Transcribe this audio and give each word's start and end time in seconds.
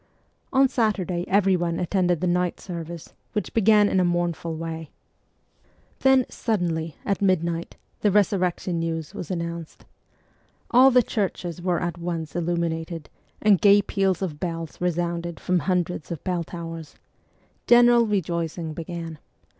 On 0.51 0.67
Saturday 0.67 1.25
everyone 1.27 1.77
attended 1.77 2.21
the 2.21 2.25
night 2.25 2.59
service 2.59 3.13
which 3.33 3.53
began 3.53 3.87
in 3.87 3.99
a 3.99 4.03
mournful 4.03 4.55
way. 4.55 4.89
Then, 5.99 6.25
suddenly, 6.27 6.95
at 7.05 7.21
midnight, 7.21 7.77
the 7.99 8.09
resurrection 8.09 8.79
news 8.79 9.13
was 9.13 9.29
announced. 9.29 9.85
All 10.71 10.89
the 10.89 11.03
churches 11.03 11.61
were 11.61 11.79
at 11.79 11.99
once 11.99 12.35
illuminated, 12.35 13.11
and 13.41 13.61
gay 13.61 13.79
peals 13.83 14.23
of 14.23 14.39
bells 14.39 14.81
resounded 14.81 15.39
from 15.39 15.59
hundreds 15.59 16.09
of 16.09 16.23
bell 16.23 16.43
towers. 16.43 16.95
Gene 17.67 17.85
ral 17.87 18.07
rejoicing 18.07 18.73
began. 18.73 19.19